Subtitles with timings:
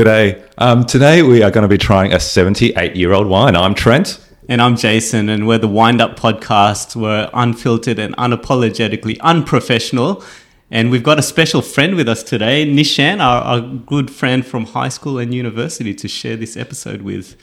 [0.00, 0.42] G'day.
[0.56, 3.54] Um, today we are going to be trying a 78 year old wine.
[3.54, 4.18] I'm Trent.
[4.48, 6.96] And I'm Jason, and we're the Wined Up Podcast.
[6.96, 10.24] We're unfiltered and unapologetically unprofessional.
[10.70, 14.64] And we've got a special friend with us today, Nishant, our, our good friend from
[14.64, 17.36] high school and university, to share this episode with.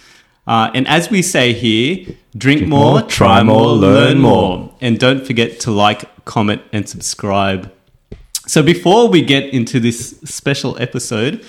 [0.47, 4.73] Uh, and as we say here, drink, drink more, more, try more, learn more.
[4.81, 7.71] And don't forget to like, comment, and subscribe.
[8.47, 11.45] So before we get into this special episode,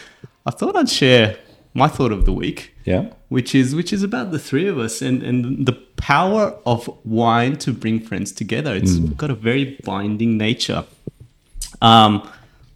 [0.49, 1.37] I thought I'd share
[1.75, 2.75] my thought of the week.
[2.87, 3.11] Yeah.
[3.29, 7.57] Which is which is about the three of us and, and the power of wine
[7.57, 8.75] to bring friends together.
[8.75, 9.15] It's mm.
[9.15, 10.87] got a very binding nature.
[11.83, 12.27] Um,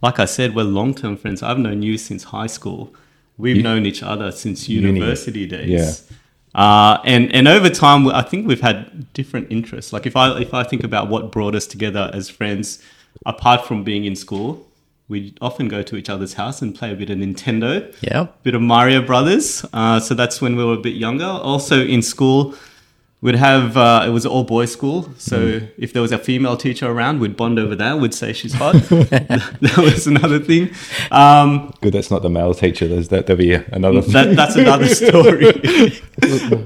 [0.03, 1.41] like I said, we're long term friends.
[1.41, 2.93] I've known you since high school.
[3.39, 5.57] We've you, known each other since university uni.
[5.57, 5.69] days.
[5.69, 6.17] Yeah.
[6.53, 9.91] Uh, and and over time, I think we've had different interests.
[9.91, 12.83] Like if I if I think about what brought us together as friends,
[13.25, 14.67] apart from being in school,
[15.07, 18.55] we often go to each other's house and play a bit of Nintendo, yeah, bit
[18.55, 19.65] of Mario Brothers.
[19.73, 21.25] Uh, so that's when we were a bit younger.
[21.25, 22.55] Also in school,
[23.23, 25.09] we'd have uh, it was all boys school.
[25.17, 25.69] So mm.
[25.77, 27.97] if there was a female teacher around, we'd bond over that.
[27.97, 28.73] We'd say she's hot.
[28.83, 30.71] that was another thing.
[31.09, 32.87] Um, Good, that's not the male teacher.
[32.87, 33.25] There's that.
[33.25, 34.01] There'll be another.
[34.01, 35.53] That, that's another story.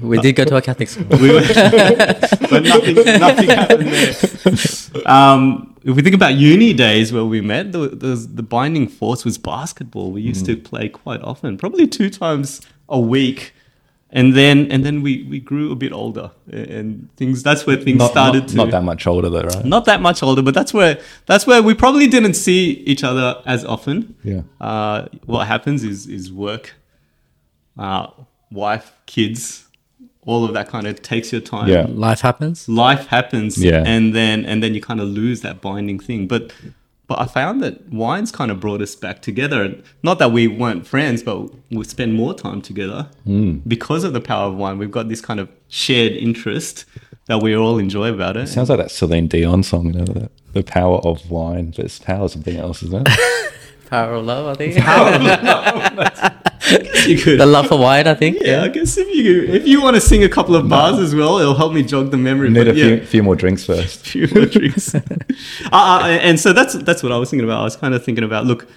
[0.02, 5.06] we did go to a Catholic school, we were, but nothing, nothing happened there.
[5.06, 9.24] Um, if we think about uni days where we met, the, the, the binding force
[9.24, 10.10] was basketball.
[10.10, 10.48] We used mm.
[10.48, 13.54] to play quite often, probably two times a week.
[14.10, 17.98] And then and then we, we grew a bit older and things that's where things
[17.98, 19.64] not, started not, to not that much older though, right?
[19.66, 23.42] Not that much older, but that's where that's where we probably didn't see each other
[23.44, 24.16] as often.
[24.24, 24.42] Yeah.
[24.60, 26.74] Uh, what happens is is work,
[27.78, 28.06] uh,
[28.50, 29.66] wife, kids,
[30.22, 31.68] all of that kind of takes your time.
[31.68, 31.86] Yeah.
[31.88, 32.66] Life happens.
[32.66, 33.62] Life happens.
[33.62, 33.82] Yeah.
[33.84, 36.26] And then and then you kind of lose that binding thing.
[36.26, 36.52] But
[37.08, 39.74] but I found that wines kind of brought us back together.
[40.02, 43.62] Not that we weren't friends, but we spend more time together mm.
[43.66, 44.76] because of the power of wine.
[44.76, 46.84] We've got this kind of shared interest
[47.26, 48.44] that we all enjoy about it.
[48.44, 51.70] it sounds like that Celine Dion song, you know, the, the power of wine.
[51.70, 53.52] But it's power something else, isn't it?
[53.88, 54.78] power of love, I think.
[54.78, 56.38] Power of love.
[57.06, 57.40] you could.
[57.40, 58.38] The love for wine, I think.
[58.40, 60.96] Yeah, yeah, I guess if you if you want to sing a couple of bars
[60.96, 61.02] no.
[61.02, 62.50] as well, it'll help me jog the memory.
[62.50, 62.84] Need but, a yeah.
[62.84, 64.00] few, few, more drinks first.
[64.06, 64.94] few more drinks.
[64.94, 65.00] uh,
[65.72, 67.60] uh, and so that's that's what I was thinking about.
[67.60, 68.68] I was kind of thinking about look,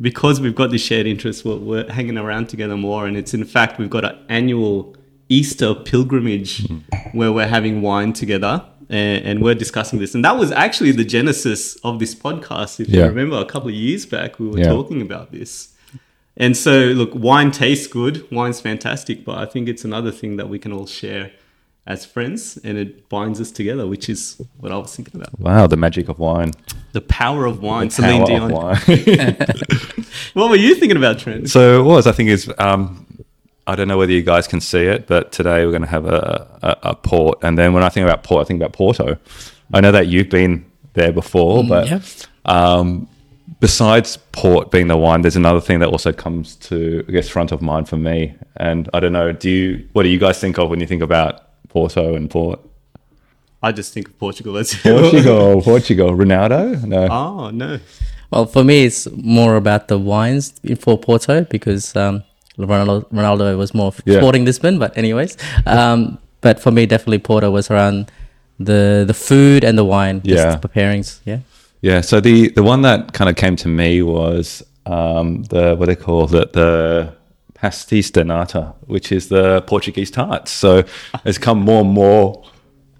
[0.00, 3.44] because we've got this shared interest, we're, we're hanging around together more, and it's in
[3.44, 4.96] fact we've got an annual
[5.28, 7.14] Easter pilgrimage mm.
[7.14, 8.64] where we're having wine together.
[8.94, 12.78] And, and, we're discussing this, and that was actually the genesis of this podcast.
[12.78, 13.02] If yeah.
[13.02, 14.68] you remember, a couple of years back, we were yeah.
[14.68, 15.74] talking about this.
[16.36, 20.48] And so, look, wine tastes good, wine's fantastic, but I think it's another thing that
[20.48, 21.32] we can all share
[21.86, 25.38] as friends and it binds us together, which is what I was thinking about.
[25.38, 26.52] Wow, the magic of wine.
[26.92, 27.88] The power of wine.
[27.88, 28.52] The Celine Dion.
[28.52, 28.76] Wine.
[30.34, 31.50] what were you thinking about, Trent?
[31.50, 33.03] So, what was I think is, um,
[33.66, 36.06] I don't know whether you guys can see it, but today we're going to have
[36.06, 37.38] a, a, a, port.
[37.42, 39.16] And then when I think about port, I think about Porto.
[39.72, 41.88] I know that you've been there before, mm, but.
[41.88, 42.02] Yep.
[42.44, 43.08] Um,
[43.60, 47.52] besides port being the wine, there's another thing that also comes to I guess front
[47.52, 48.34] of mind for me.
[48.56, 51.02] And I don't know, do you what do you guys think of when you think
[51.02, 52.60] about Porto and port?
[53.62, 54.58] I just think of Portugal.
[54.58, 56.10] as Portugal, Portugal.
[56.10, 56.84] Ronaldo?
[56.84, 57.08] No.
[57.10, 57.80] Oh no.
[58.30, 62.24] Well, for me, it's more about the wines for Porto because um,
[62.58, 64.18] Ronaldo, Ronaldo was more yeah.
[64.18, 64.78] sporting Lisbon.
[64.78, 68.10] But anyways, um, but for me, definitely Porto was around
[68.58, 71.38] the the food and the wine, yeah, the pairings, yeah.
[71.82, 72.00] Yeah.
[72.00, 75.96] So the the one that kind of came to me was um, the what they
[75.96, 77.12] call the the
[77.54, 80.50] pastéis de nata, which is the Portuguese tarts.
[80.50, 80.84] So
[81.24, 82.44] it's come more and more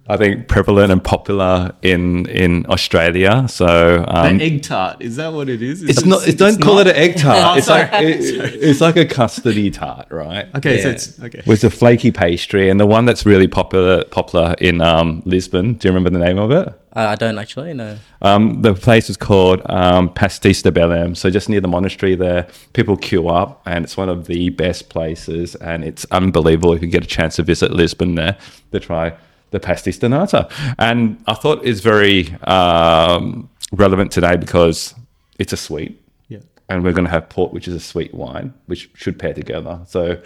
[0.06, 3.46] I think prevalent and popular in in Australia.
[3.48, 5.82] So um, the egg tart is that what it is?
[5.82, 6.28] It's, it's not.
[6.28, 6.88] It's, don't call not?
[6.88, 7.38] it an egg tart.
[7.40, 7.82] oh, it's sorry.
[7.84, 8.20] like it,
[8.62, 10.54] it's like a custody tart, right?
[10.56, 10.82] Okay, yeah.
[10.82, 11.42] so it's okay.
[11.46, 15.74] With a flaky pastry, and the one that's really popular popular in um, Lisbon.
[15.74, 16.68] Do you remember the name of it?
[16.94, 17.96] Uh, I don't actually know.
[18.20, 21.16] Um, the place is called um, Pastéis de Belém.
[21.16, 24.90] So just near the monastery there, people queue up, and it's one of the best
[24.90, 28.36] places, and it's unbelievable if you get a chance to visit Lisbon there
[28.70, 29.16] to try
[29.54, 30.48] the pastéis de nata.
[30.78, 34.94] And I thought is very um, relevant today because
[35.38, 36.02] it's a sweet.
[36.28, 36.40] Yeah.
[36.68, 39.80] And we're going to have port, which is a sweet wine, which should pair together.
[39.86, 40.20] So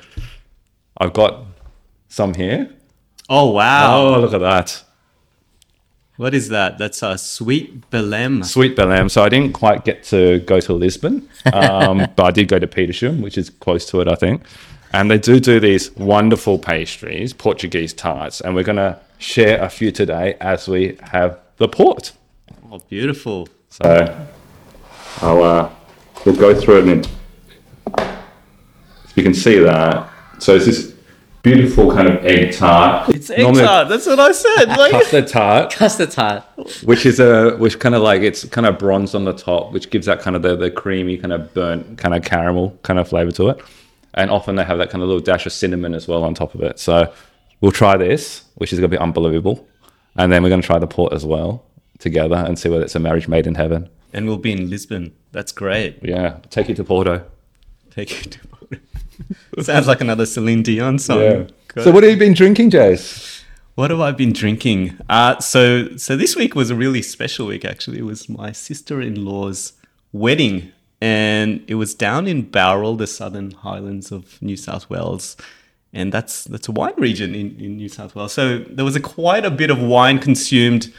[0.96, 1.44] I've got
[2.08, 2.70] some here.
[3.28, 4.14] Oh, wow.
[4.14, 4.82] Oh, look at that.
[6.16, 6.78] What is that?
[6.78, 8.44] That's a sweet Belém.
[8.44, 9.10] Sweet Belém.
[9.10, 12.66] So I didn't quite get to go to Lisbon, um, but I did go to
[12.66, 14.42] Petersham, which is close to it, I think.
[14.92, 19.68] And they do do these wonderful pastries, Portuguese tarts, and we're going to share a
[19.68, 22.12] few today as we have the port.
[22.70, 23.48] Oh, beautiful.
[23.68, 24.28] So
[25.20, 25.70] I'll uh,
[26.24, 27.04] we'll go through it in
[29.14, 30.08] You can see that.
[30.38, 30.94] So it's this
[31.42, 33.08] beautiful kind of egg tart.
[33.10, 33.88] It's egg Normally, tart.
[33.88, 34.68] That's what I said.
[34.68, 35.74] Like custard tart.
[35.74, 36.44] Custard tart.
[36.84, 39.90] Which is a which kind of like it's kind of bronze on the top, which
[39.90, 43.08] gives that kind of the, the creamy kind of burnt kind of caramel kind of
[43.08, 43.60] flavor to it.
[44.14, 46.54] And often they have that kind of little dash of cinnamon as well on top
[46.54, 46.78] of it.
[46.78, 47.12] So
[47.60, 49.66] we'll try this, which is going to be unbelievable.
[50.16, 51.64] And then we're going to try the port as well
[51.98, 53.88] together and see whether it's a marriage made in heaven.
[54.12, 55.14] And we'll be in Lisbon.
[55.32, 55.98] That's great.
[56.02, 56.38] Yeah.
[56.50, 57.24] Take you to Porto.
[57.90, 58.76] Take you to Porto.
[59.62, 61.20] Sounds like another Celine Dion song.
[61.20, 61.44] Yeah.
[61.82, 63.42] So what have you been drinking, Jace?
[63.74, 64.98] What have I been drinking?
[65.08, 67.98] Uh, so so this week was a really special week actually.
[67.98, 69.74] It was my sister-in-law's
[70.12, 75.36] wedding and it was down in Bowral, the southern highlands of New South Wales.
[75.92, 78.32] And that's that's a wine region in, in New South Wales.
[78.32, 80.92] So there was a quite a bit of wine consumed.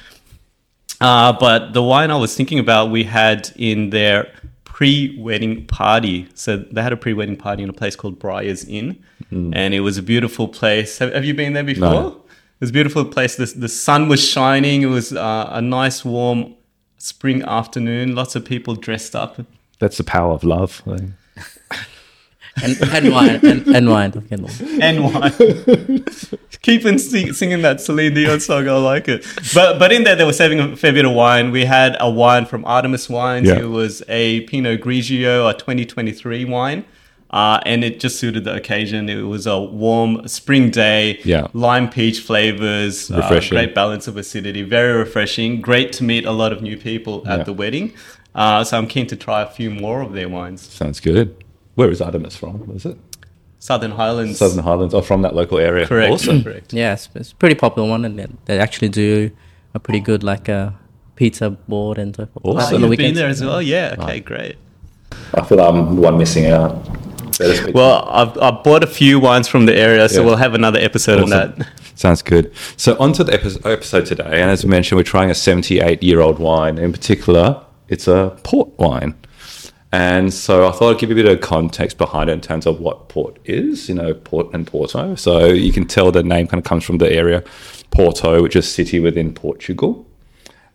[0.99, 4.31] Uh, but the wine I was thinking about, we had in their
[4.63, 6.27] pre-wedding party.
[6.33, 9.53] So they had a pre-wedding party in a place called Briars Inn, mm.
[9.55, 10.97] and it was a beautiful place.
[10.97, 11.91] Have, have you been there before?
[11.91, 12.07] No.
[12.07, 13.35] It was a beautiful place.
[13.35, 14.81] The, the sun was shining.
[14.81, 16.55] It was uh, a nice, warm
[16.97, 18.15] spring afternoon.
[18.15, 19.39] Lots of people dressed up.
[19.79, 20.83] That's the power of love.
[22.63, 24.11] and, and wine and, and wine
[24.81, 26.05] and wine.
[26.61, 28.67] Keep on sing, singing that Celine Dion song.
[28.67, 29.25] I like it.
[29.53, 31.51] But but in there, they were serving a fair bit of wine.
[31.51, 33.47] We had a wine from Artemis Wines.
[33.47, 33.59] Yeah.
[33.59, 36.85] It was a Pinot Grigio, a 2023 wine.
[37.31, 39.07] Uh, and it just suited the occasion.
[39.07, 41.45] It was a warm spring day, yeah.
[41.53, 45.61] lime peach flavors, uh, great balance of acidity, very refreshing.
[45.61, 47.43] Great to meet a lot of new people at yeah.
[47.43, 47.93] the wedding.
[48.35, 50.61] Uh, so I'm keen to try a few more of their wines.
[50.61, 51.43] Sounds good.
[51.75, 52.71] Where is Artemis from?
[52.75, 52.97] Is it?
[53.59, 54.37] Southern Highlands.
[54.37, 55.85] Southern Highlands, or from that local area.
[55.85, 56.13] Correct.
[56.13, 56.43] Awesome.
[56.43, 56.73] Correct.
[56.73, 59.31] Yeah, it's, it's, a pretty popular one, and they actually do
[59.73, 60.71] a pretty good like uh,
[61.15, 62.57] pizza board and so forth.
[62.57, 62.83] Awesome.
[62.83, 63.61] Oh, you've been there as well.
[63.61, 63.95] Yeah.
[63.97, 64.05] Okay.
[64.05, 64.25] Right.
[64.25, 64.57] Great.
[65.33, 66.87] I feel I'm the one missing out.
[67.73, 70.25] Well, I've, I've bought a few wines from the area, so yeah.
[70.25, 71.39] we'll have another episode awesome.
[71.39, 71.67] on that.
[71.95, 72.53] Sounds good.
[72.75, 74.41] So, on to the episode today.
[74.41, 76.77] And as we mentioned, we're trying a 78 year old wine.
[76.77, 79.15] In particular, it's a port wine.
[79.91, 82.67] And so I thought I'd give you a bit of context behind it in terms
[82.67, 85.15] of what port is, you know, port and Porto.
[85.15, 87.43] So you can tell the name kind of comes from the area
[87.89, 90.05] Porto, which is a city within Portugal.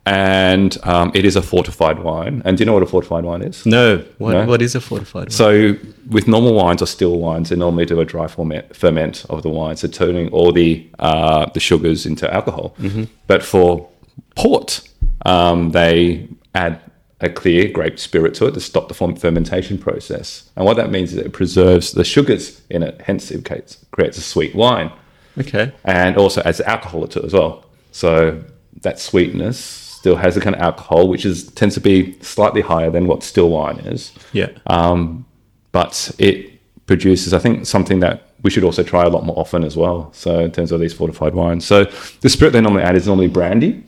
[0.06, 2.43] And um, it is a fortified wine.
[2.44, 3.64] And do you know what a fortified wine is?
[3.64, 4.05] No.
[4.19, 4.46] What, no?
[4.46, 5.31] what is a fortified wine?
[5.31, 5.76] So
[6.10, 9.49] with normal wines or still wines, they normally do a dry ferment, ferment of the
[9.49, 12.75] wine, so turning all the uh, the sugars into alcohol.
[12.81, 13.05] Mm-hmm.
[13.28, 13.88] But for
[14.34, 14.87] port,
[15.25, 16.82] um, they add
[17.20, 20.50] a clear grape spirit to it to stop the fermentation process.
[20.56, 24.20] And what that means is it preserves the sugars in it, hence it creates a
[24.20, 24.93] sweet wine.
[25.38, 25.72] Okay.
[25.84, 27.64] And also adds alcohol to it as well.
[27.93, 28.43] So
[28.82, 32.90] that sweetness still has a kind of alcohol, which is tends to be slightly higher
[32.90, 34.12] than what still wine is.
[34.32, 34.50] Yeah.
[34.67, 35.25] Um,
[35.72, 39.64] but it produces, I think, something that we should also try a lot more often
[39.64, 40.12] as well.
[40.12, 41.84] So in terms of these fortified wines, so
[42.20, 43.82] the spirit they normally add is normally brandy.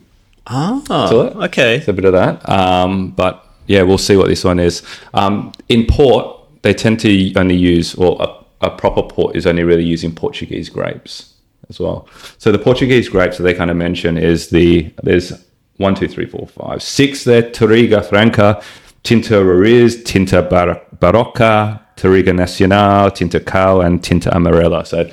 [0.47, 1.35] Ah, to it.
[1.45, 1.75] okay.
[1.77, 2.47] It's a bit of that.
[2.49, 4.81] Um, but yeah, we'll see what this one is.
[5.13, 9.63] Um, in port, they tend to only use, or a, a, proper port is only
[9.63, 11.33] really using Portuguese grapes
[11.69, 12.07] as well.
[12.37, 15.33] So the Portuguese grapes that they kind of mention is the, there's
[15.77, 18.61] one, two, three, four, five, six there, Touriga Franca,
[19.03, 24.85] Tinta Roriz, Tinta Bar- Barroca, Touriga Nacional, Tinta Cal, and Tinta Amarela.
[24.85, 25.09] So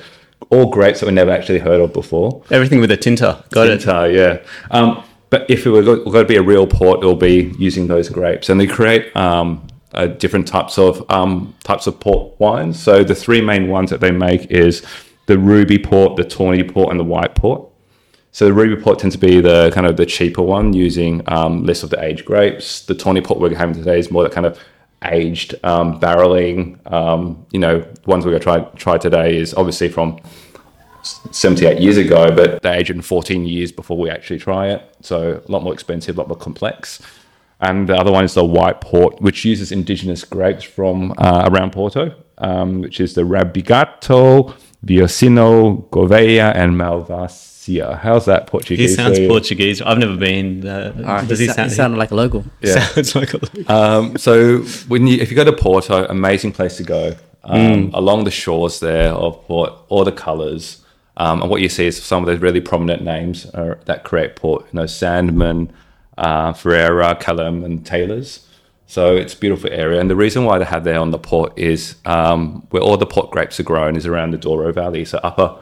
[0.49, 2.43] all grapes that we never actually heard of before.
[2.51, 3.43] Everything with a tinta.
[3.51, 4.15] Got tinta, it.
[4.15, 4.47] yeah.
[4.71, 8.09] Um, but if it were going to be a real port, it'll be using those
[8.09, 12.81] grapes, and they create um, uh, different types of um, types of port wines.
[12.81, 14.85] So the three main ones that they make is
[15.25, 17.67] the ruby port, the tawny port, and the white port.
[18.31, 21.63] So the ruby port tends to be the kind of the cheaper one, using um,
[21.63, 22.81] less of the aged grapes.
[22.85, 24.59] The tawny port we're having today is more that kind of
[25.05, 26.79] aged um, barreling.
[26.91, 30.19] Um, you know, ones we're going to try try today is obviously from
[31.05, 34.81] 78 years ago, but they age in 14 years before we actually try it.
[35.01, 37.01] So a lot more expensive, a lot more complex.
[37.61, 41.71] And the other one is the white port, which uses indigenous grapes from uh, around
[41.71, 44.53] Porto, um, which is the Rabigato,
[44.85, 47.97] Viosinho, Gouveia, and Malvasia.
[47.99, 48.91] How's that Portuguese?
[48.91, 49.81] He sounds Portuguese.
[49.81, 50.67] I've never been.
[50.67, 52.43] Uh, does he, he, sound, he sounded like a local.
[52.61, 52.79] Yeah.
[52.79, 53.71] sounds like a local.
[53.71, 57.15] Um, so when you, if you go to Porto, amazing place to go.
[57.47, 57.93] Um, mm.
[57.93, 60.83] Along the shores there of Port, all the colours
[61.17, 64.35] um, and what you see is some of those really prominent names are, that create
[64.35, 65.69] port, you know, Sandeman,
[66.17, 68.47] uh, Ferreira, Cálem, and Taylors.
[68.87, 69.99] So it's a beautiful area.
[69.99, 73.05] And the reason why they have there on the port is um, where all the
[73.05, 75.57] port grapes are grown is around the Douro Valley, so upper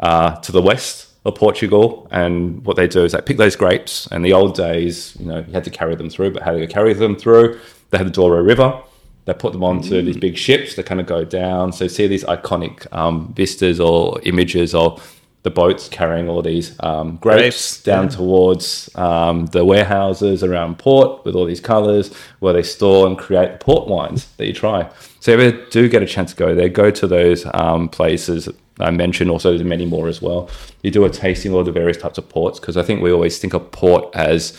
[0.00, 2.08] uh, to the west of Portugal.
[2.10, 4.08] And what they do is they pick those grapes.
[4.10, 6.58] And the old days, you know, you had to carry them through, but how do
[6.58, 7.60] you carry them through?
[7.90, 8.82] They had the Douro River
[9.28, 10.04] they put them onto mm.
[10.06, 11.72] these big ships that kind of go down.
[11.72, 17.16] So see these iconic um, vistas or images of the boats carrying all these um,
[17.16, 18.10] grapes, grapes, down yeah.
[18.10, 23.52] towards um, the warehouses around port with all these colours where they store and create
[23.52, 24.90] the port wines that you try.
[25.20, 28.48] So if you do get a chance to go there, go to those um, places
[28.80, 29.30] I mentioned.
[29.30, 30.48] Also, there's many more as well.
[30.82, 33.38] You do a tasting of the various types of ports because I think we always
[33.38, 34.58] think of port as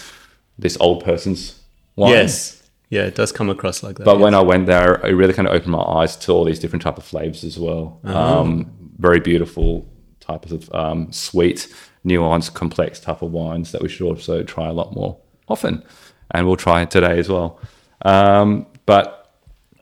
[0.58, 1.60] this old person's
[1.96, 2.12] wine.
[2.12, 2.59] Yes.
[2.89, 4.03] Yeah, it does come across like that.
[4.03, 4.22] But yes.
[4.22, 6.81] when I went there, it really kind of opened my eyes to all these different
[6.81, 8.00] type of flavors as well.
[8.03, 8.41] Uh-huh.
[8.41, 9.88] Um, very beautiful
[10.19, 11.74] types of um, sweet,
[12.05, 15.17] nuanced, complex type of wines that we should also try a lot more
[15.48, 15.84] often.
[16.31, 17.60] And we'll try it today as well.
[18.03, 19.34] Um, but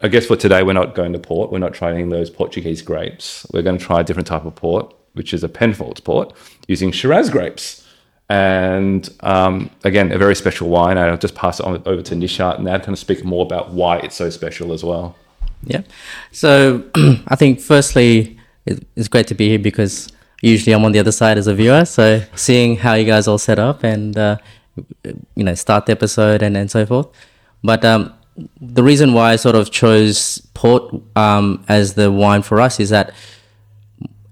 [0.01, 1.51] I guess for today, we're not going to port.
[1.51, 3.47] We're not trying those Portuguese grapes.
[3.53, 6.33] We're going to try a different type of port, which is a Penfolds port
[6.67, 7.86] using Shiraz grapes.
[8.29, 10.97] And um, again, a very special wine.
[10.97, 13.71] I'll just pass it on over to Nishant now to kind of speak more about
[13.71, 15.15] why it's so special as well.
[15.63, 15.81] Yeah.
[16.31, 16.83] So
[17.27, 21.37] I think firstly, it's great to be here because usually I'm on the other side
[21.37, 21.85] as a viewer.
[21.85, 24.37] So seeing how you guys all set up and uh,
[25.35, 27.07] you know start the episode and and so forth.
[27.63, 28.13] But um,
[28.59, 32.89] the reason why I sort of chose port um, as the wine for us is
[32.89, 33.13] that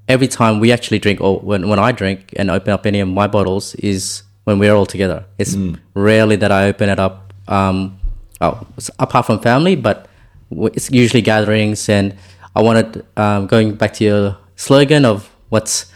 [0.08, 3.08] every time we actually drink, or when, when I drink and open up any of
[3.08, 5.26] my bottles, is when we're all together.
[5.38, 5.80] It's mm.
[5.94, 8.00] rarely that I open it up, um,
[8.42, 8.66] oh,
[9.00, 10.08] apart from family, but
[10.52, 11.90] it's usually gatherings.
[11.90, 12.16] And
[12.56, 15.92] I wanted, um, going back to your slogan of what's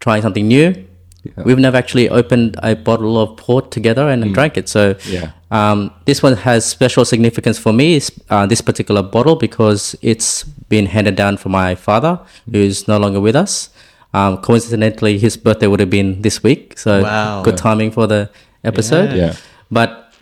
[0.00, 0.86] trying something new.
[1.24, 1.44] Yeah.
[1.44, 4.34] We've never actually opened a bottle of port together and mm.
[4.34, 4.68] drank it.
[4.68, 5.30] So yeah.
[5.50, 10.86] um, this one has special significance for me, uh, this particular bottle, because it's been
[10.86, 12.18] handed down from my father,
[12.50, 13.70] who's no longer with us.
[14.14, 16.76] Um, coincidentally, his birthday would have been this week.
[16.78, 17.42] So wow.
[17.42, 18.28] good timing for the
[18.64, 19.10] episode.
[19.10, 19.16] Yeah.
[19.16, 19.36] yeah.
[19.70, 20.12] But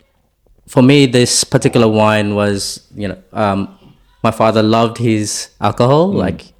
[0.67, 3.77] for me, this particular wine was, you know, um,
[4.23, 6.13] my father loved his alcohol.
[6.13, 6.15] Mm.
[6.15, 6.53] Like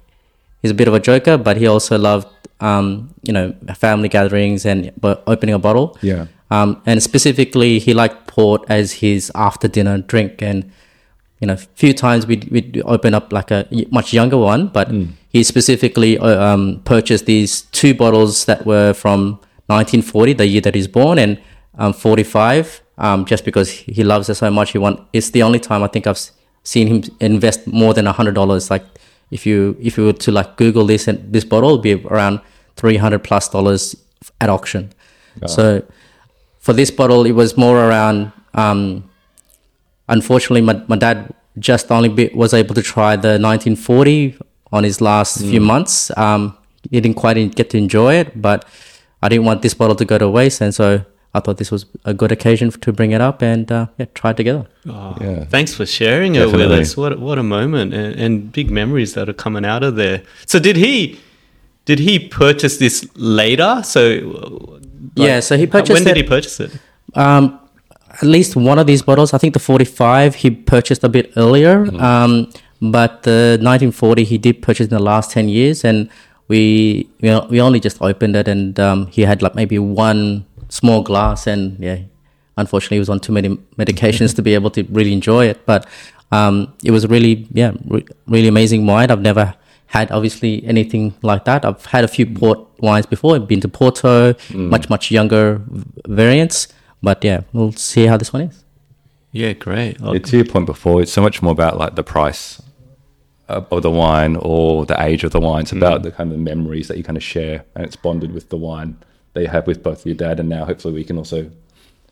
[0.62, 2.28] he's a bit of a joker, but he also loved
[2.62, 5.98] um, you know, family gatherings and opening a bottle.
[6.00, 6.26] Yeah.
[6.50, 10.40] Um, and specifically, he liked port as his after dinner drink.
[10.40, 10.70] And,
[11.40, 14.90] you know, a few times we'd, we'd open up like a much younger one, but
[14.90, 15.08] mm.
[15.28, 20.74] he specifically uh, um, purchased these two bottles that were from 1940, the year that
[20.74, 21.40] he's born, and
[21.78, 24.70] um, 45, um, just because he loves it so much.
[24.70, 26.20] He want, it's the only time I think I've
[26.62, 28.70] seen him invest more than $100.
[28.70, 28.84] Like,
[29.32, 32.40] if you if you were to like Google this and this bottle, it'd be around
[32.76, 33.96] 300 plus dollars
[34.40, 34.92] at auction.
[35.46, 35.82] So
[36.60, 38.32] for this bottle, it was more around.
[38.54, 39.10] Um,
[40.08, 44.38] unfortunately, my, my dad just only be, was able to try the 1940
[44.70, 45.50] on his last mm.
[45.50, 46.16] few months.
[46.16, 46.56] Um,
[46.90, 48.66] he didn't quite get to enjoy it, but
[49.22, 51.86] I didn't want this bottle to go to waste, and so I thought this was
[52.04, 54.66] a good occasion to bring it up and uh, yeah, try it together.
[54.86, 55.44] Oh, yeah.
[55.44, 56.64] Thanks for sharing Definitely.
[56.64, 56.96] it with us.
[56.96, 60.22] What what a moment and, and big memories that are coming out of there.
[60.46, 61.20] So did he
[61.84, 63.82] did he purchase this later?
[63.84, 64.80] So,
[65.16, 65.92] like, yeah, so he purchased.
[65.92, 66.78] When did he purchase it?
[67.14, 67.58] Um,
[68.10, 71.86] at least one of these bottles, I think the 45, he purchased a bit earlier.
[71.86, 72.00] Mm.
[72.00, 76.10] Um, but the 1940, he did purchase in the last 10 years, and
[76.48, 80.44] we you know, we only just opened it, and um, he had like maybe one
[80.72, 81.98] small glass, and yeah,
[82.56, 85.64] unfortunately, he was on too many medications to be able to really enjoy it.
[85.66, 85.86] But
[86.32, 89.10] um, it was really yeah, re- really amazing wine.
[89.10, 89.54] I've never
[89.86, 91.64] had obviously anything like that.
[91.64, 93.36] I've had a few port wines before.
[93.36, 94.68] I've been to Porto, mm.
[94.70, 95.60] much much younger
[96.08, 96.68] variants.
[97.02, 98.64] But yeah, we'll see how this one is.
[99.32, 100.00] Yeah, great.
[100.00, 100.18] Okay.
[100.18, 102.62] to your point before, it's so much more about like the price
[103.48, 105.62] of the wine or the age of the wine.
[105.62, 105.78] It's mm.
[105.78, 108.56] about the kind of memories that you kind of share, and it's bonded with the
[108.56, 108.96] wine
[109.32, 110.64] that you have with both your dad and now.
[110.64, 111.50] Hopefully, we can also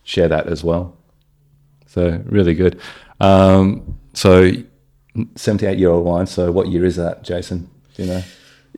[0.03, 0.97] share that as well.
[1.87, 2.81] So really good.
[3.21, 4.53] Um, so
[5.37, 6.27] 78 year old wine.
[6.27, 7.71] So what year is that, Jason?
[7.95, 8.23] Do you know?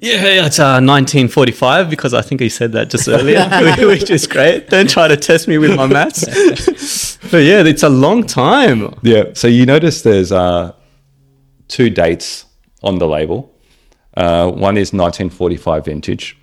[0.01, 3.49] Yeah, it's uh, 1945 because I think he said that just earlier,
[3.87, 4.69] which is great.
[4.69, 7.19] Don't try to test me with my maths.
[7.31, 8.95] but yeah, it's a long time.
[9.03, 9.25] Yeah.
[9.35, 10.73] So you notice there's uh,
[11.69, 12.47] two dates
[12.83, 13.55] on the label.
[14.17, 16.39] Uh, one is 1945 vintage,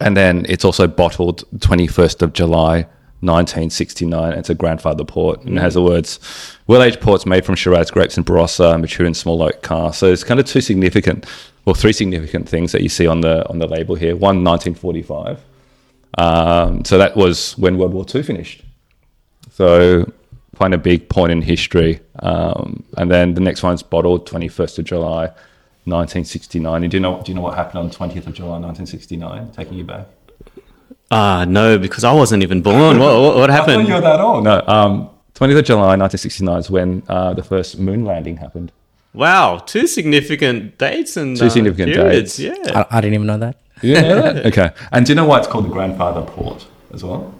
[0.00, 2.86] and then it's also bottled 21st of July
[3.20, 4.32] 1969.
[4.34, 6.20] It's a grandfather port and it has the words
[6.68, 9.98] well aged ports made from Shiraz grapes and Barossa, mature in small oak cask.
[9.98, 11.26] So it's kind of two significant,
[11.64, 14.14] well, three significant things that you see on the on the label here.
[14.14, 15.44] One, 1945.
[16.16, 18.62] Um, so that was when World War II finished.
[19.50, 20.10] So
[20.56, 22.00] quite a big point in history.
[22.20, 25.30] Um, and then the next one's bottled 21st of July
[25.88, 26.82] 1969.
[26.84, 29.50] And do you know, do you know what happened on 20th of July 1969?
[29.52, 30.06] Taking you back.
[31.10, 32.98] Ah, uh, no, because I wasn't even born.
[32.98, 33.88] what, what, what happened?
[33.88, 34.44] you were that old.
[34.44, 38.72] No, um, 20th of July 1969 is when uh, the first moon landing happened.
[39.14, 42.36] Wow, two significant dates and Two significant periods.
[42.36, 42.62] dates.
[42.66, 42.84] Yeah.
[42.90, 43.56] I, I didn't even know that.
[43.82, 44.42] Yeah.
[44.46, 44.70] okay.
[44.92, 47.34] And do you know why it's called the grandfather port as well?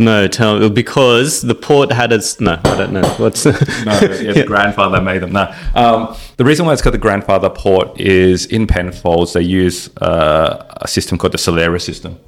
[0.00, 2.40] No, tell me because the port had its.
[2.40, 3.06] No, I don't know.
[3.16, 3.52] What's No,
[3.84, 5.32] yeah, the grandfather made them.
[5.32, 5.52] No.
[5.74, 10.72] Um, the reason why it's called the grandfather port is in Penfolds, they use uh,
[10.80, 12.18] a system called the Solera system.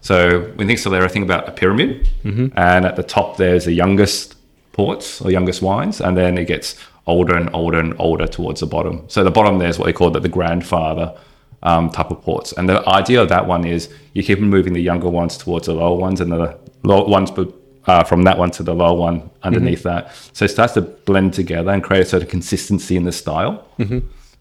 [0.00, 2.08] So when you think Solera, think about a pyramid.
[2.56, 4.36] And at the top, there's the youngest
[4.72, 6.00] ports or youngest wines.
[6.00, 9.04] And then it gets older and older and older towards the bottom.
[9.08, 11.14] So the bottom there is what they call the, the grandfather
[11.62, 12.52] um, type of ports.
[12.52, 15.74] And the idea of that one is you keep moving the younger ones towards the
[15.74, 17.30] lower ones and the lower ones
[17.86, 20.14] uh, from that one to the lower one underneath that.
[20.32, 23.66] So it starts to blend together and create a sort of consistency in the style.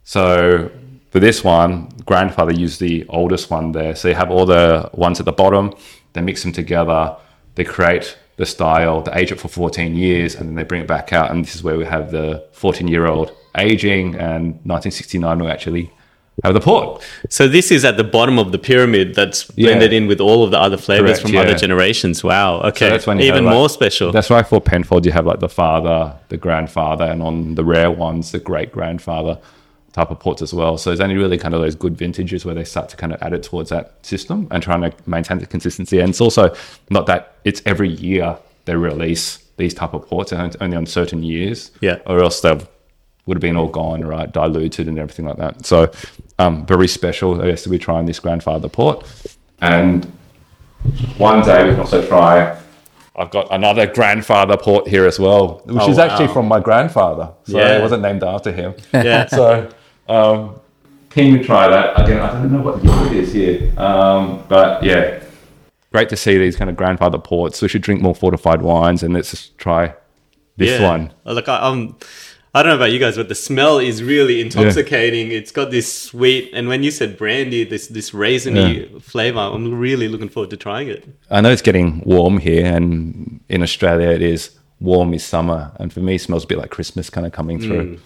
[0.04, 0.72] So
[1.12, 3.96] for this one, grandfather used the oldest one there.
[3.96, 5.74] So you have all the ones at the bottom,
[6.14, 7.16] they mix them together,
[7.56, 10.88] they create the style, they age it for 14 years, and then they bring it
[10.88, 11.32] back out.
[11.32, 15.92] And this is where we have the 14 year old aging, and 1969 we actually
[16.44, 17.02] have the port.
[17.30, 19.68] So this is at the bottom of the pyramid that's Yeah.
[19.70, 21.42] blended in with all of the other flavors Correct, from yeah.
[21.42, 22.24] other generations.
[22.24, 22.62] Wow.
[22.62, 22.86] Okay.
[22.86, 24.12] So that's when you Even like- more special.
[24.12, 27.92] That's why for Penfold you have like the father, the grandfather, and on the rare
[27.92, 29.38] ones, the great grandfather
[29.92, 30.78] type of ports as well.
[30.78, 33.22] So there's only really kind of those good vintages where they start to kind of
[33.24, 36.00] add it towards that system and trying to maintain the consistency.
[36.00, 36.54] And it's also
[36.92, 41.24] not that it's every year they release these type of ports and only on certain
[41.24, 41.72] years.
[41.82, 41.98] Yeah.
[42.06, 42.58] Or else they
[43.30, 44.30] would have been all gone, right?
[44.32, 45.64] Diluted and everything like that.
[45.66, 45.92] So
[46.40, 49.06] um, very special, I guess, to be trying this grandfather port.
[49.62, 50.06] And
[51.18, 52.58] one day we can also try.
[53.16, 56.34] I've got another grandfather port here as well, which Oh, is actually wow.
[56.34, 57.30] from my grandfather.
[57.44, 57.78] So Yeah.
[57.78, 58.74] it wasn't named after him.
[58.94, 59.26] Yeah.
[59.40, 59.70] so
[60.08, 60.56] um,
[61.12, 62.20] can you try that again?
[62.20, 65.20] I don't know what year it is here, um, but yeah,
[65.92, 67.62] great to see these kind of grandfather ports.
[67.62, 69.94] We should drink more fortified wines, and let's just try
[70.58, 70.90] this Yeah.
[70.90, 71.14] one.
[71.26, 71.96] Like I, um,
[72.54, 75.32] I don't know about you guys, but the smell is really intoxicating.
[75.32, 80.08] It's got this sweet, and when you said brandy, this this raisiny flavor, I'm really
[80.08, 81.08] looking forward to trying it.
[81.30, 85.94] I know it's getting warm here, and in Australia it is warm is summer, and
[85.94, 87.98] for me, it smells a bit like Christmas kind of coming through.
[87.98, 88.00] Mm.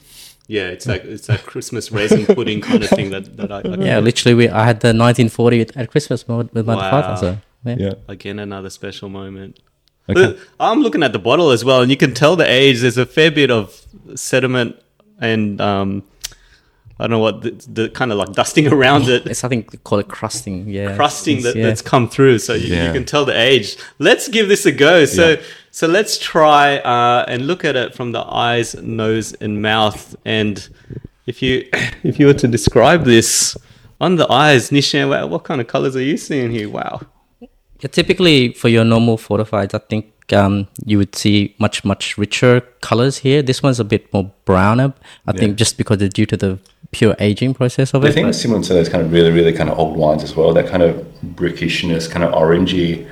[0.48, 3.76] Yeah, it's like it's a Christmas raisin pudding kind of thing that that I, I
[3.78, 6.92] Yeah, literally, we I had the 1940 at- at Christmas with with my Wow.
[6.92, 7.16] father.
[7.18, 7.76] So yeah.
[7.80, 7.94] Yeah.
[8.10, 9.60] again another special moment.
[10.10, 10.38] Okay.
[10.60, 12.82] I'm looking at the bottle as well, and you can tell the age.
[12.82, 13.86] There's a fair bit of
[14.16, 14.76] sediment
[15.20, 16.04] and um,
[17.00, 19.26] I don't know what the, the kind of like dusting around it.
[19.26, 20.70] It's I think they call it crusting.
[20.70, 21.66] Yeah, crusting that, yeah.
[21.66, 23.78] that's come through, so you, you can tell the age.
[24.00, 25.06] Let's give this a go.
[25.06, 25.42] So, Yeah.
[25.72, 30.16] so let's try uh, and look at it from the eyes, nose, and mouth.
[30.24, 30.68] And
[31.26, 31.68] if you
[32.04, 33.58] if you were to describe this
[34.00, 36.70] on the eyes, Nishant, what, what kind of colors are you seeing here?
[36.70, 37.02] Wow.
[37.40, 42.62] Yeah, typically for your normal fortifieds, I think um, you would see much much richer
[42.82, 43.42] colors here.
[43.42, 44.94] This one's a bit more browner.
[45.28, 46.60] I think just because it's due to the
[46.92, 48.14] pure aging process of I it.
[48.14, 50.54] think it's similar to those kind of really, really kind of old wines as well.
[50.54, 50.96] That kind of
[51.36, 53.08] brickishness, kind of orangey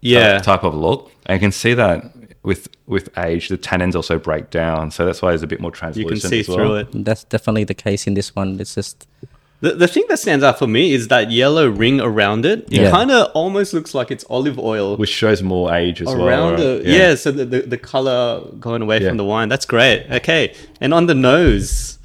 [0.00, 0.38] Yeah.
[0.38, 1.10] type of look.
[1.26, 2.04] And you can see that
[2.42, 4.90] with with age, the tannins also break down.
[4.92, 6.56] So that's why it's a bit more You can see as well.
[6.58, 6.88] through it.
[7.04, 8.60] That's definitely the case in this one.
[8.60, 9.06] It's just
[9.66, 12.58] The, the thing that stands out for me is that yellow ring around it.
[12.70, 12.90] It Yeah.
[12.90, 14.96] kind of almost looks like it's olive oil.
[14.96, 16.50] which shows more age as well.
[16.50, 16.56] right?
[16.58, 17.14] the yeah.
[17.16, 19.08] so the, the, the color going away Yeah.
[19.08, 21.98] from the wine that's great okay and on the nose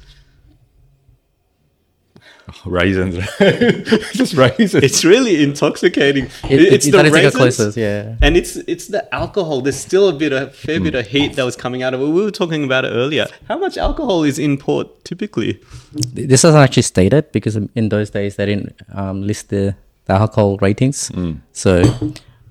[2.66, 3.14] raisins,
[4.12, 4.82] just raisins.
[4.82, 8.16] it's really intoxicating it, it's it, the that is like a raisins closest, yeah.
[8.20, 11.44] and it's it's the alcohol there's still a bit of fair bit of heat that
[11.44, 14.38] was coming out of it we were talking about it earlier how much alcohol is
[14.38, 15.60] in port typically
[15.92, 19.74] This isn't actually stated because in those days they didn't um, list the,
[20.06, 21.10] the alcohol ratings,
[21.52, 21.82] so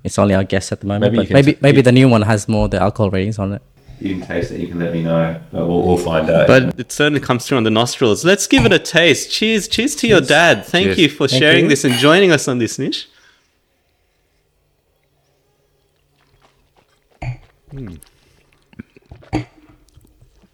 [0.03, 1.13] it's only our guess at the moment.
[1.13, 3.53] Maybe but maybe t- maybe you- the new one has more the alcohol ratings on
[3.53, 3.61] it.
[4.01, 4.59] You can taste it.
[4.59, 5.39] You can let me know.
[5.51, 6.47] But we'll, we'll find out.
[6.47, 9.95] but it certainly comes through on the nostrils let's give it a taste cheers cheers
[9.97, 10.97] to your dad thank Cheers.
[10.99, 11.69] you for Thank sharing you.
[11.69, 13.07] this and joining us on this niche
[17.69, 17.95] hmm.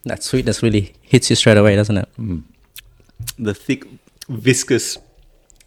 [0.05, 2.07] That sweetness really hits you straight away, doesn't it?
[2.15, 2.39] Hmm.
[3.37, 3.83] the thick,
[4.29, 4.97] viscous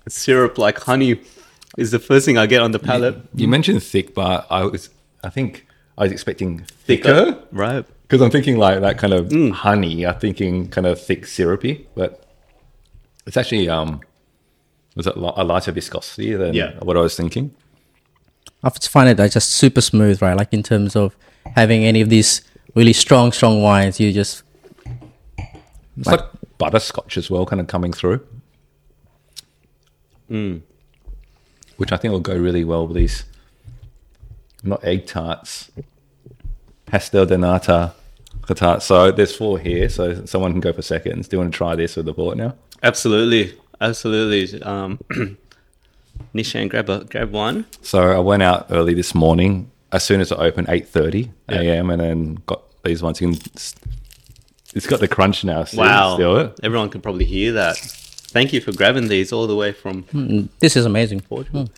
[0.09, 1.21] syrup like honey
[1.77, 3.17] is the first thing I get on the palate.
[3.35, 4.89] you mentioned thick, but I was,
[5.23, 5.67] I think
[6.01, 7.85] I was expecting thicker right?
[8.03, 10.07] because I'm thinking like that kind of honey.
[10.07, 12.25] I'm thinking kind of thick, syrupy, but
[13.27, 14.01] it's actually um,
[14.97, 16.79] was it a lighter viscosity than Yeah.
[16.81, 17.55] what I was thinking?
[18.65, 20.37] I just find it like just super smooth, right?
[20.37, 21.15] Like in terms of
[21.55, 22.43] having any of these
[22.75, 24.43] really strong, strong wines, you just
[25.99, 26.21] It's like,
[26.57, 28.27] butterscotch as well, kind of coming through.
[30.29, 33.25] Which I think will go really well with these,
[34.63, 35.71] not egg tarts,
[36.91, 37.93] pastel de nata
[38.47, 38.83] the tart.
[38.83, 41.29] So there's four here, so someone can go for seconds.
[41.29, 42.55] Do you want to try this with the port now?
[42.83, 44.61] Absolutely, absolutely.
[44.63, 44.99] Um,
[46.35, 47.67] Nishant, grab a grab one.
[47.83, 49.71] So I went out early this morning.
[49.93, 53.21] As soon as it opened, eight thirty a.m., and then got these ones.
[53.21, 53.41] You can,
[54.75, 55.65] it's got the crunch now.
[55.65, 56.61] See, Wow, Still it.
[56.63, 57.77] everyone can probably hear that.
[57.77, 61.21] Thank you for grabbing these all the way from Mm, This is amazing.
[61.23, 61.69] Portugal.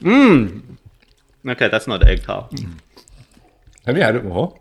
[0.00, 0.75] Mmm.
[1.48, 2.50] Okay, that's not egg tart.
[2.50, 2.78] Mm.
[3.86, 4.58] Have you had it before?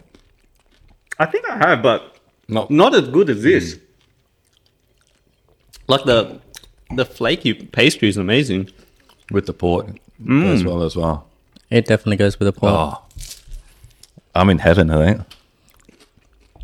[1.18, 2.18] I think I have, but
[2.48, 2.70] Not.
[2.70, 3.76] not as good as this.
[3.76, 3.82] Mm.
[5.88, 6.40] Like the
[6.96, 8.70] the flaky pastry is amazing.
[9.32, 9.88] with the port
[10.24, 10.54] Mm.
[10.54, 11.26] as well as well.
[11.72, 12.74] It definitely goes with the port.
[12.74, 13.04] Oh,
[14.36, 15.22] I'm in heaven, I think.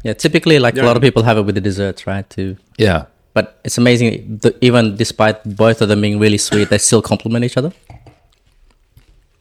[0.04, 0.84] Yeah, typically, like Yeah.
[0.84, 2.30] a lot of people have it with the desserts, right?
[2.30, 2.58] Too.
[2.78, 3.06] Yeah.
[3.34, 4.38] But it's amazing.
[4.44, 7.72] The, even despite both of them being really sweet, they still complement each other.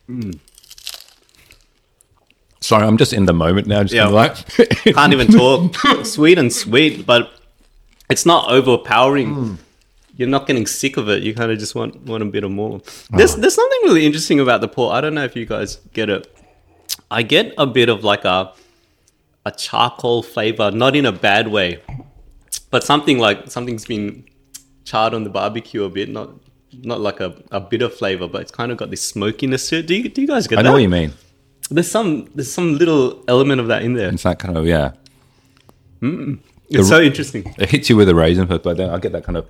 [0.08, 0.38] Mm.
[2.60, 3.82] Sorry, I'm just in the moment now.
[3.82, 4.08] Just Yeah.
[4.08, 4.36] like
[4.84, 5.74] Can't even talk.
[6.04, 7.30] sweet and sweet, but
[8.10, 9.34] it's not overpowering.
[9.34, 9.54] Hmm.
[10.16, 11.22] You're not getting sick of it.
[11.22, 12.80] You kind of just want want a bit of more.
[12.84, 13.16] Oh.
[13.16, 14.94] There's there's something really interesting about the port.
[14.94, 16.26] I don't know if you guys get it.
[17.10, 18.52] I get a bit of like a
[19.46, 21.80] a charcoal flavor, not in a bad way,
[22.70, 24.24] but something like something's been
[24.84, 26.28] charred on the barbecue a bit, not
[26.82, 29.86] not like a, a bitter flavor, but it's kind of got this smokiness to it.
[29.86, 30.68] Do you, do you guys get I that?
[30.68, 31.12] know what you mean.
[31.70, 34.08] There's some there's some little element of that in there.
[34.12, 34.92] It's that kind of yeah.
[36.02, 37.52] It's so interesting.
[37.58, 39.46] It hits you with a raisin first, but then I get that kind of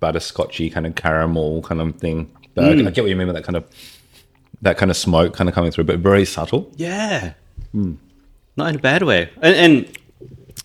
[0.00, 2.30] butterscotchy kind of caramel kind of thing.
[2.54, 3.64] But I- I get what you mean with that kind of
[4.62, 6.70] that kind of smoke kind of coming through, but very subtle.
[6.76, 7.32] Yeah.
[7.72, 9.30] Not in a bad way.
[9.40, 9.98] And, and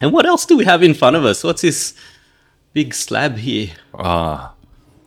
[0.01, 1.43] and what else do we have in front of us?
[1.43, 1.93] What's this
[2.73, 3.69] big slab here?
[3.97, 4.53] Ah,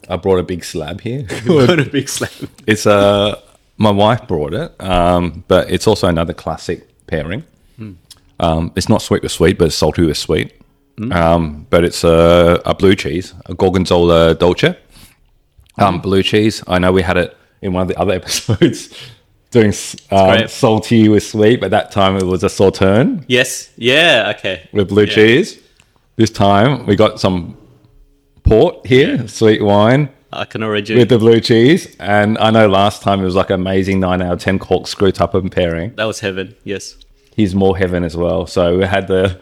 [0.09, 1.27] I brought a big slab here.
[1.47, 2.31] what a big slab.
[2.67, 3.41] It's uh,
[3.79, 7.45] my wife brought it, um, but it's also another classic pairing.
[8.41, 10.53] Um, it's not sweet with sweet, but it's salty with sweet.
[11.13, 14.77] Um, but it's a, a blue cheese, a gorgonzola dolce.
[15.79, 16.63] Um, blue cheese.
[16.67, 18.93] I know we had it in one of the other episodes,
[19.51, 19.73] doing
[20.11, 23.73] um, salty with sweet, but that time it was a sauterne Yes.
[23.77, 24.33] Yeah.
[24.37, 24.69] Okay.
[24.73, 25.15] with blue Yeah.
[25.15, 25.59] cheese.
[26.17, 27.57] This time we got some
[28.43, 30.95] port here, sweet wine I can already.
[30.97, 31.97] with the blue cheese.
[31.99, 35.35] And I know last time it was like amazing nine out of ten corkscrew type
[35.35, 35.95] of pairing.
[35.97, 36.55] that was heaven.
[36.65, 36.97] Yes.
[37.35, 38.47] He's more heaven as well.
[38.47, 39.41] So we had the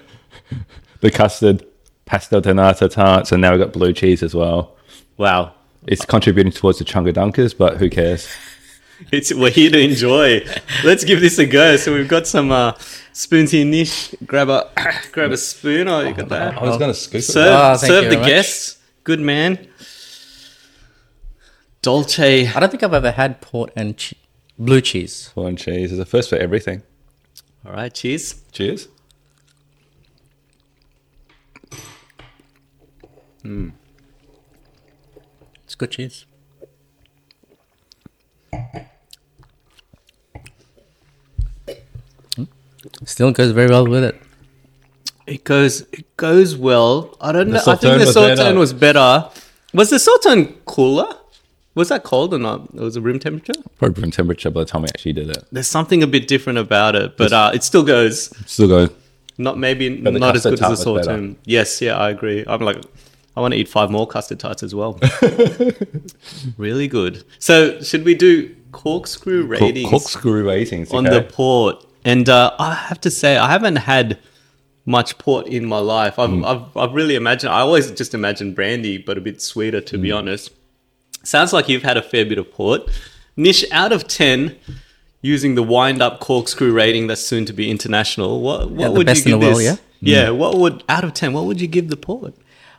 [1.00, 1.64] the custard
[2.04, 4.76] pastel de nata tarts, and now we got blue cheese as well.
[5.16, 5.54] Wow.
[5.86, 8.28] It's contributing towards the chunga dunkers, but who cares?
[9.12, 10.42] It's we're here to enjoy.
[10.82, 11.76] Let's give this a go.
[11.76, 12.72] So we've got some uh,
[13.12, 13.66] spoons here.
[13.66, 14.70] Nish, grab a
[15.12, 15.86] grab a spoon.
[15.86, 16.56] Oh, you got that.
[16.56, 18.28] I was going to scoop Serve, Oh, thank serve you the very much.
[18.30, 18.78] guests.
[19.04, 19.68] Good man.
[21.86, 22.48] Dolce.
[22.48, 24.16] I don't think I've ever had port and che-
[24.58, 25.30] blue cheese.
[25.34, 26.82] Port and cheese is a first for everything.
[27.64, 27.94] All right.
[27.94, 28.42] Cheers.
[28.50, 28.88] Cheers.
[35.64, 36.26] It's good cheese.
[42.36, 42.48] Mm.
[43.04, 44.20] Still goes very well with it.
[45.26, 45.82] It goes.
[45.92, 47.16] It goes well.
[47.20, 47.58] I don't know.
[47.58, 48.58] I think Sauterne the was better.
[48.58, 49.30] was better.
[49.72, 51.14] Was the Sauterne cooler?
[51.76, 52.62] Was that cold or not?
[52.74, 53.52] It was a room temperature.
[53.78, 55.44] Probably room temperature by the time we actually did it.
[55.52, 58.34] There's something a bit different about it, but uh, it still goes.
[58.50, 58.88] Still go.
[59.36, 60.84] Not maybe not as good as the.
[60.84, 61.36] Sauterne.
[61.44, 62.44] Yes, yeah, I agree.
[62.46, 62.82] I'm like,
[63.36, 64.98] I want to eat five more custard tarts as well.
[66.56, 67.22] really good.
[67.38, 70.90] So should we do corkscrew Cork- ratings corkscrew ratings.
[70.94, 71.84] on the port?
[72.06, 74.18] And uh, I have to say, I haven't had
[74.86, 76.18] much port in my life.
[76.18, 77.52] I've, I've, I've really imagined.
[77.52, 80.52] I always just imagine brandy, but a bit sweeter, to be honest.
[81.26, 82.88] Sounds like you've had a fair bit of port.
[83.36, 84.56] Nish, out of ten,
[85.20, 89.08] using the Wined Up corkscrew rating that's soon to be international, what, what Yeah, would
[89.08, 89.80] you give the world, this?
[90.00, 91.32] Yeah, what would out of ten?
[91.32, 92.34] What would you give the port?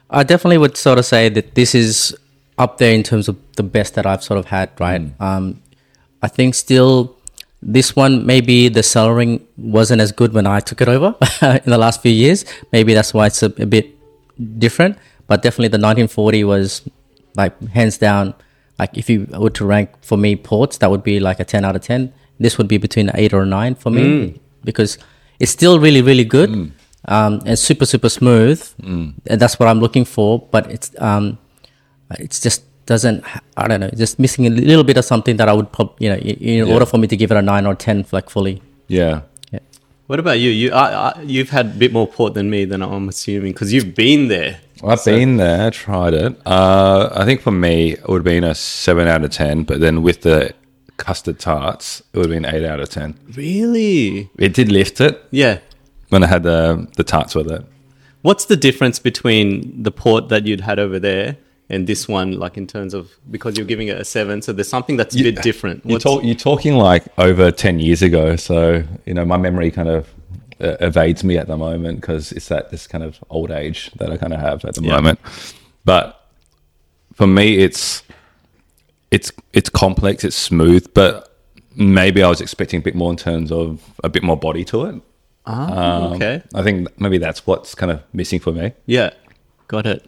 [0.10, 2.16] I definitely would sort of say that this is
[2.58, 5.02] up there in terms of the best that I've sort of had, right?
[5.20, 5.62] Um,
[6.22, 7.16] I think still
[7.62, 11.78] this one, maybe the cellaring wasn't as good when I took it over in the
[11.78, 12.46] last few years.
[12.72, 13.94] Maybe that's why it's a, a bit
[14.58, 14.98] different.
[15.28, 16.82] But definitely the 1940 was
[17.38, 18.34] like hands down.
[18.80, 21.64] Like if you were to rank for me ports, that would be like a 10
[21.66, 22.12] out of 10.
[22.40, 24.98] This would be between 8 or 9 for me because
[25.40, 26.50] it's still really, really good
[27.08, 28.62] um, and super, super smooth.
[28.84, 30.40] And that's what I'm looking for.
[30.52, 31.38] But it's um,
[32.20, 33.24] it's just doesn't
[33.58, 36.10] I don't know, just missing a little bit of something that I would prob- you
[36.10, 38.62] know in, in order for me to give it a 9 or 10 like fully.
[38.88, 39.22] yeah.
[40.08, 40.50] What about you?
[40.52, 43.74] You, I, I, you've had a bit more port than me, than I'm assuming, because
[43.74, 44.60] you've been there.
[44.84, 46.40] I've been there, tried it.
[46.46, 49.64] Uh, I think for me, it would have been a seven out of ten.
[49.64, 50.54] But then with the
[50.98, 53.16] custard tarts, it would have been eight out of ten.
[53.36, 54.30] Really?
[54.38, 55.60] It did lift it Yeah.
[56.10, 57.66] when I had the the tarts with it.
[58.22, 61.38] What's the difference between the port that you'd had over there
[61.70, 64.70] and this one, like in terms of because you're giving it a seven, so there's
[64.70, 65.86] something that's a bit different.
[65.86, 68.36] You're, talk, you're talking like over 10 years ago.
[68.38, 70.08] So, you know, my memory kind of
[70.62, 74.10] uh, evades me at the moment because it's that this kind of old age that
[74.12, 74.96] I kind of have at the Yeah.
[74.96, 75.20] moment.
[75.84, 76.20] But
[77.14, 78.02] for me, it's,
[79.12, 81.34] it's, it's complex, it's smooth, but
[81.76, 84.86] maybe I was expecting a bit more in terms of a bit more body to
[84.86, 85.02] it.
[85.46, 86.44] Ah, okay.
[86.56, 88.74] I think maybe that's what's kind of missing for me.
[88.86, 89.12] Yeah,
[89.70, 90.06] got it.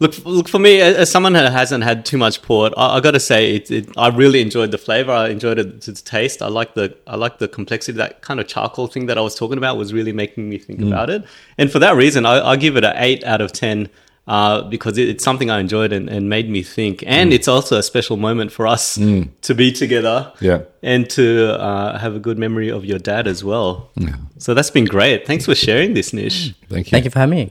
[0.00, 2.72] Look, look for me as as someone who hasn't had too much port.
[2.76, 5.12] I, I got to say, it, it, I really enjoyed the flavor.
[5.12, 6.40] I enjoyed it, its taste.
[6.42, 7.96] I like the, I like the complexity.
[7.98, 10.80] That kind of charcoal thing that I was talking about was really making me think
[10.80, 11.24] about it.
[11.58, 13.88] And for that reason, I, I give it an eight out of ten.
[14.28, 17.78] Uh, because it, it's something I enjoyed and, and made me think, and it's also
[17.78, 20.60] a special moment for us to be together, Yeah.
[20.84, 23.90] and to uh, have a good memory of your dad as well.
[24.38, 25.26] So that's been great.
[25.26, 26.54] Thanks for sharing this, Nish.
[26.68, 26.90] Thank you.
[26.92, 27.50] Thank you for having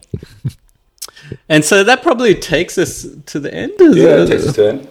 [1.48, 3.72] And so that probably takes us to the end.
[3.78, 4.88] Yeah, it takes a turn.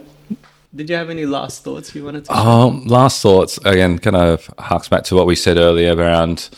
[0.75, 2.33] Did you have any last thoughts you wanted to?
[2.33, 6.49] Um, last thoughts again, kind of harks back to what we said earlier around.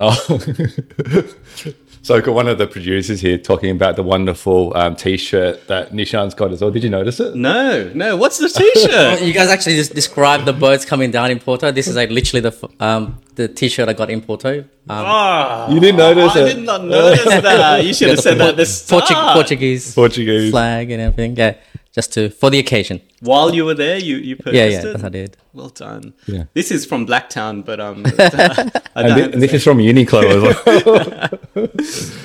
[0.00, 0.14] Oh,
[2.02, 5.92] so I've got one of the producers here talking about the wonderful um, T-shirt that
[5.92, 6.70] Nishant's got as well.
[6.70, 7.34] Did you notice it?
[7.34, 8.16] no, no.
[8.16, 9.20] What's the T-shirt?
[9.28, 11.70] You guys actually just described the boats coming down in Porto.
[11.72, 14.58] This is like literally the um the t-shirt I got in Porto.
[14.60, 16.54] Um, Ah, You didn't notice I it.
[16.54, 17.84] did not notice that.
[17.84, 20.50] You should yeah, have the said that at the Portu- Portuguese Portuguese.
[20.50, 21.36] flag and everything.
[21.36, 21.54] Yeah,
[21.98, 23.00] just to for the occasion.
[23.20, 24.92] While you were there, you you purchased Yeah, yeah, it.
[24.92, 25.36] that's I did.
[25.52, 26.14] Well done.
[26.26, 26.44] Yeah.
[26.54, 30.40] This is from Blacktown, but um, I And, don't and this is from Uniqlo as
[30.44, 31.28] well.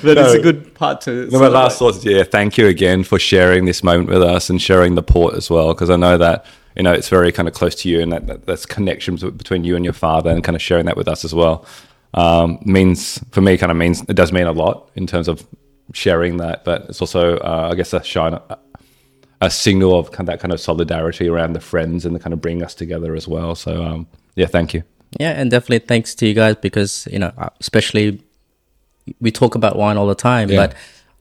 [0.04, 1.10] but it's a good part to.
[1.32, 2.02] No, my last celebrate.
[2.02, 5.34] thoughts, yeah, thank you again for sharing this moment with us and sharing the port
[5.34, 8.00] as well, because I know that you know it's very kind of close to you,
[8.00, 10.96] and that, that that's connections between you and your father, and kind of sharing that
[10.96, 11.66] with us as well
[12.14, 15.44] um, means for me kind of means it does mean a lot in terms of
[15.92, 18.38] sharing that, but it's also uh, I guess a shine.
[19.44, 22.20] A, a signal of kind of that kind of solidarity around the friends and the
[22.20, 23.54] kind of bring us together as well.
[23.54, 24.82] So, um, yeah, thank you.
[25.20, 28.20] Yeah, and definitely thanks to you guys because you know, uh, especially
[29.20, 30.66] we talk about wine all the time, Yeah.
[30.66, 30.74] but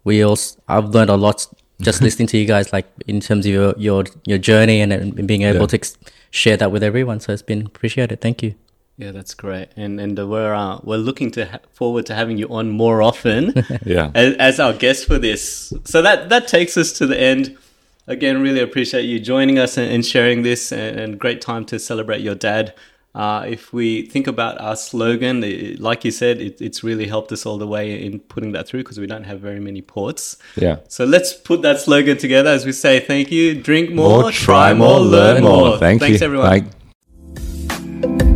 [0.03, 1.45] we also I've learned a lot
[1.81, 5.27] just listening to you guys, like in terms of your your your journey and, and
[5.27, 5.65] being able Yeah.
[5.67, 5.97] to ex-
[6.31, 7.19] share that with everyone.
[7.19, 8.21] So it's been appreciated.
[8.21, 8.55] Thank you.
[8.97, 12.37] Yeah, that's great, and and uh, we're uh, we're looking to ha- forward to having
[12.37, 13.53] you on more often.
[13.85, 14.11] Yeah.
[14.15, 15.73] as, as our guest for this.
[15.85, 17.57] So that that takes us to the end.
[18.05, 22.35] Again, really appreciate you joining us and, sharing this, and, great time to celebrate your
[22.35, 22.73] dad.
[23.15, 27.31] Uh, if we think about our slogan, it, like you said, it, it's really helped
[27.31, 30.37] us all the way in putting that through because we don't have very many ports.
[30.55, 30.79] Yeah.
[30.89, 34.99] So let's put that slogan together as we say thank you, drink more, try more,
[34.99, 35.77] learn more.
[35.77, 36.25] Thank Thanks, you.
[36.25, 36.71] everyone.
[38.01, 38.29] Bye.